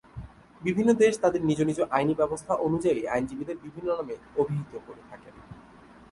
বিভিন্ন 0.61 0.89
দেশ 0.93 1.13
তাদের 1.19 1.41
নিজ 1.45 1.59
নিজ 1.61 1.79
আইনী 1.91 2.13
ব্যবস্থা 2.13 2.53
অনুযায়ী 2.57 3.01
আইনজীবীদের 3.05 3.57
বিভিন্ন 3.63 3.89
নামে 3.97 4.15
অভিহিত 4.37 4.73
করে 4.87 5.01
থাকেন। 5.09 5.33